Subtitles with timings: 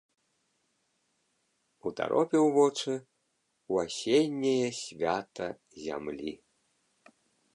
[1.89, 5.47] Утаропіў вочы ў асенняе свята
[5.85, 6.33] зямлі.